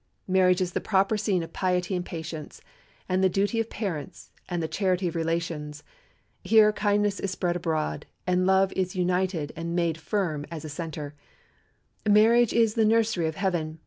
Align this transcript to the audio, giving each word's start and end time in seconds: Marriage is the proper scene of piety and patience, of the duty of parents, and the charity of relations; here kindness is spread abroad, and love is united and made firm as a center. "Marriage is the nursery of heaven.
Marriage 0.27 0.61
is 0.61 0.71
the 0.71 0.81
proper 0.81 1.15
scene 1.15 1.43
of 1.43 1.53
piety 1.53 1.93
and 1.95 2.03
patience, 2.03 2.59
of 3.07 3.21
the 3.21 3.29
duty 3.29 3.59
of 3.59 3.69
parents, 3.69 4.31
and 4.49 4.63
the 4.63 4.67
charity 4.67 5.07
of 5.07 5.15
relations; 5.15 5.83
here 6.43 6.73
kindness 6.73 7.19
is 7.19 7.29
spread 7.29 7.55
abroad, 7.55 8.07
and 8.25 8.47
love 8.47 8.73
is 8.73 8.95
united 8.95 9.53
and 9.55 9.75
made 9.75 9.99
firm 9.99 10.43
as 10.49 10.65
a 10.65 10.69
center. 10.69 11.13
"Marriage 12.03 12.51
is 12.51 12.73
the 12.73 12.83
nursery 12.83 13.27
of 13.27 13.35
heaven. 13.35 13.77